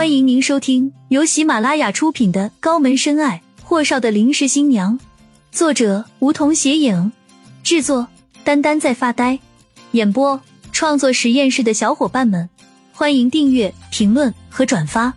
[0.00, 4.98] 欢迎您收听由喜马拉雅出品的《高门深爱：霍少的临时新娘》，
[5.52, 7.12] 作者梧桐斜影，
[7.62, 8.08] 制作
[8.42, 9.38] 丹丹在发呆，
[9.90, 10.40] 演播
[10.72, 12.48] 创作实验室的小伙伴们，
[12.94, 15.12] 欢迎订阅、评论和转发。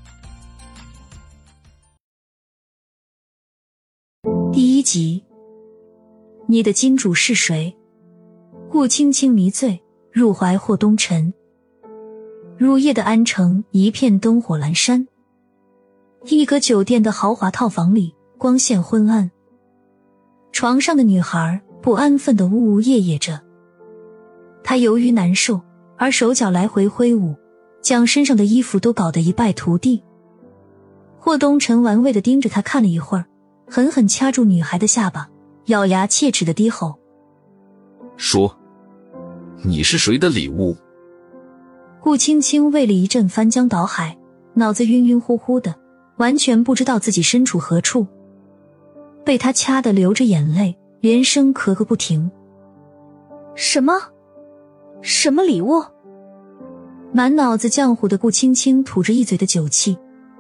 [4.52, 5.24] 第一集，
[6.46, 7.74] 你的金主是谁？
[8.70, 9.82] 顾青青迷醉，
[10.12, 11.34] 入怀霍东辰。
[12.64, 15.06] 入夜的安城一片灯火阑珊，
[16.28, 19.30] 一个酒店的豪华套房里光线昏暗，
[20.54, 23.42] 床上的女孩不安分的呜呜咽咽着。
[24.64, 25.60] 她由于难受
[25.98, 27.36] 而手脚来回挥舞，
[27.82, 30.02] 将身上的衣服都搞得一败涂地。
[31.20, 33.26] 霍东辰玩味的盯着她看了一会儿，
[33.68, 35.30] 狠狠掐住女孩的下巴，
[35.66, 36.98] 咬牙切齿的低吼
[38.16, 38.58] ：“说，
[39.66, 40.74] 你是谁的礼物？”
[42.04, 44.18] 顾青青胃里一阵翻江倒海，
[44.56, 45.74] 脑子晕晕乎乎的，
[46.18, 48.06] 完全不知道自己身处何处。
[49.24, 52.30] 被他掐得流着眼泪，连声咳个不停。
[53.56, 53.94] 什么？
[55.02, 55.82] 什么礼物？
[57.14, 59.98] 满脑子浆糊的顾青青吐着一嘴的酒气，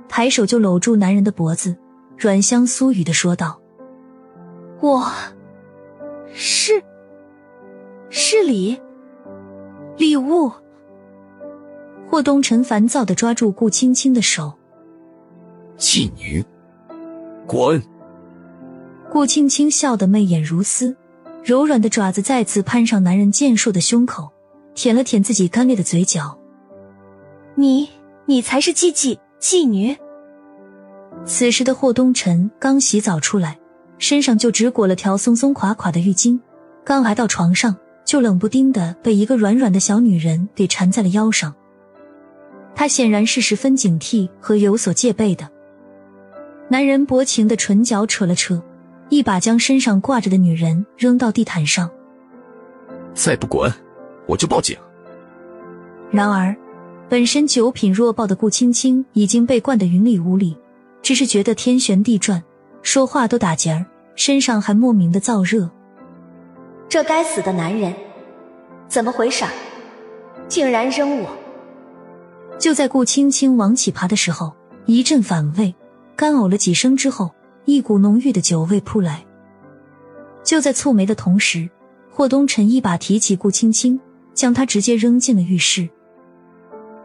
[0.09, 1.73] 抬手就搂住男人的脖子，
[2.17, 3.58] 软香酥语的说道
[4.83, 5.09] ：“我
[6.33, 6.83] 是
[8.09, 8.77] 是礼
[9.95, 10.52] 礼物。”
[12.14, 14.53] 霍东辰烦躁的抓住顾青青的手，
[15.80, 16.45] 妓女，
[17.47, 17.81] 滚！
[19.09, 20.95] 顾青青笑得媚眼如丝，
[21.44, 24.31] 柔软的爪子再次攀上男人健硕的胸口，
[24.75, 26.38] 舔了舔自己干裂的嘴角。
[27.55, 27.89] 你，
[28.27, 29.98] 你才是妓妓妓女。
[31.25, 33.58] 此时的霍东辰刚洗澡出来，
[33.98, 36.39] 身上就只裹了条松松垮垮的浴巾，
[36.83, 41.52] 刚来到床上，就冷不丁的被一个软软的小女人给缠在了腰上。
[42.84, 45.50] 他显然是十分警惕和有所戒备的。
[46.67, 48.62] 男人薄情的唇角扯了扯，
[49.08, 51.89] 一把将身上挂着的女人扔到地毯上。
[53.14, 53.72] 再不滚，
[54.26, 54.77] 我就报警。
[56.11, 56.54] 然而，
[57.08, 60.58] 本身酒品弱爆的顾青青已经被灌得云里雾里，
[61.02, 62.43] 只是觉得天旋地转，
[62.82, 63.86] 说话都打结儿，
[64.17, 65.72] 身上还莫名的燥热。
[66.89, 67.93] 这该死的男人，
[68.89, 69.45] 怎么回事？
[70.49, 71.30] 竟然扔我！
[72.59, 74.53] 就在顾青青往起爬的时候，
[74.86, 75.73] 一阵反胃，
[76.15, 77.31] 干呕了几声之后，
[77.65, 79.25] 一股浓郁的酒味扑来。
[80.43, 81.69] 就在蹙眉的同时，
[82.09, 83.99] 霍东辰一把提起顾青青，
[84.33, 85.89] 将她直接扔进了浴室。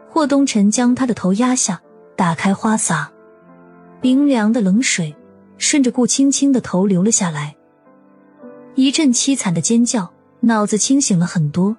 [0.09, 1.81] 霍东辰将她的头压下，
[2.15, 3.11] 打开花洒，
[4.01, 5.15] 冰凉的冷水
[5.57, 7.55] 顺着顾青青的头流了下来。
[8.75, 10.11] 一阵凄惨的尖叫，
[10.41, 11.75] 脑子清醒了很多。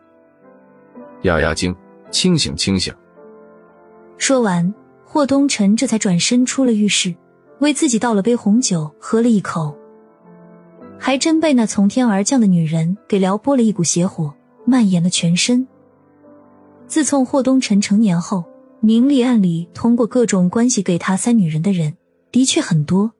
[1.23, 1.75] 压压惊，
[2.11, 2.95] 清醒清醒。
[4.21, 4.73] 说完，
[5.03, 7.13] 霍东辰这才转身出了浴室，
[7.61, 9.75] 为自己倒了杯红酒，喝了一口，
[10.99, 14.33] 还真被那从天而降的女人给撩拨了一股邪火，
[14.67, 15.67] 蔓延了全身。
[16.87, 18.45] 自从霍东辰成年后，
[18.81, 21.97] 明里暗里通过各种关系给他塞女人的人
[22.31, 23.11] 的确很多。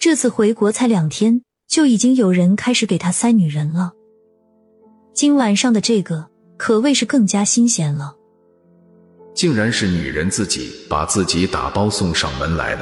[0.00, 3.92] 这次回国才两天，就已经有人开始给他塞女人了。
[5.14, 6.26] 今晚上的这个
[6.56, 8.16] 可谓是更加新鲜了。
[9.36, 12.80] 竟然是女人自己把自己打包送上门来了，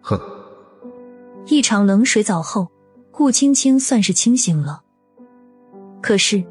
[0.00, 0.20] 哼！
[1.46, 2.68] 一场冷水澡后，
[3.12, 4.82] 顾青青算是清醒了。
[6.02, 6.42] 可是，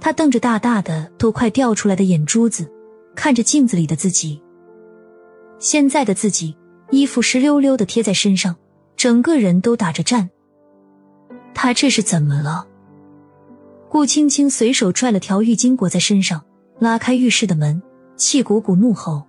[0.00, 2.66] 她瞪着大大的都快掉出来的眼珠子，
[3.14, 4.42] 看着镜子里的自己。
[5.58, 6.56] 现在的自己，
[6.90, 8.56] 衣服湿溜溜的贴在身上，
[8.96, 10.30] 整个人都打着颤。
[11.52, 12.66] 她这是怎么了？
[13.90, 16.42] 顾青青随手拽了条浴巾裹在身上，
[16.78, 17.82] 拉开浴室的门。
[18.16, 19.22] 气鼓鼓怒吼：“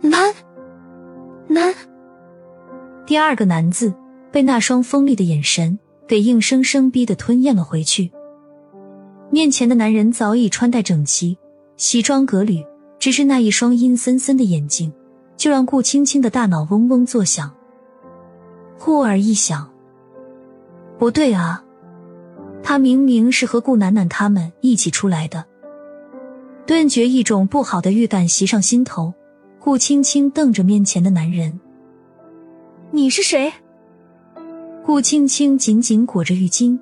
[0.00, 0.32] 男，
[1.46, 1.72] 男！”
[3.06, 3.92] 第二个“男”字
[4.32, 8.10] 被那双锋利的眼神给硬生生逼得吞咽了回去。
[9.30, 11.36] 面前的男人早已穿戴整齐，
[11.76, 12.64] 西装革履，
[12.98, 14.92] 只是那一双阴森森的眼睛，
[15.36, 17.50] 就让顾青青的大脑嗡嗡作响。
[18.78, 19.70] 忽而一想，
[20.98, 21.62] 不对啊，
[22.62, 25.44] 他明明是和顾楠楠他们一起出来的。
[26.70, 29.12] 顿觉一种不好的预感袭上心头，
[29.58, 31.58] 顾青青瞪着面前的男人
[32.94, 33.52] ：“你是谁？”
[34.86, 36.78] 顾青青紧紧裹着浴巾。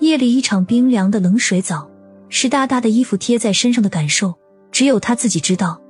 [0.00, 1.88] 夜里一场冰凉的冷水澡，
[2.28, 4.34] 湿哒哒的衣服贴在身上的感受，
[4.72, 5.80] 只有她自己知道，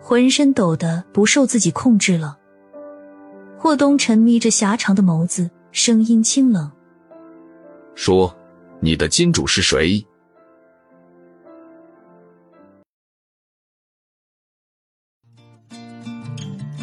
[0.00, 2.38] 浑身抖得不受自己控制了。
[3.58, 6.70] 霍东沉眯着狭长的眸子，声音清冷
[7.96, 8.32] ：“说，
[8.78, 10.06] 你的金主是谁？”